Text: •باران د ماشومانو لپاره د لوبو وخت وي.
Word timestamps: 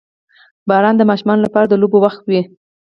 •باران 0.69 0.95
د 0.97 1.01
ماشومانو 1.09 1.45
لپاره 1.47 1.65
د 1.67 1.73
لوبو 1.81 1.97
وخت 2.05 2.21
وي. 2.25 2.41